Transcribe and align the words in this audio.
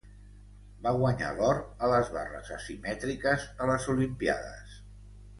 Va 0.85 0.91
guanyar 1.01 1.27
l'or 1.39 1.59
a 1.87 1.89
les 1.91 2.09
barres 2.15 2.49
asimètriques 2.55 3.45
a 3.65 3.69
les 3.73 3.85
Olimpíades 3.95 4.73